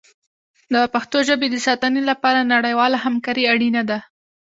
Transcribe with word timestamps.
د 0.73 0.75
پښتو 0.93 1.17
ژبې 1.27 1.47
د 1.51 1.57
ساتنې 1.67 2.01
لپاره 2.09 2.49
نړیواله 2.55 2.97
همکاري 3.05 3.43
اړینه 3.53 3.81
ده. 3.89 3.99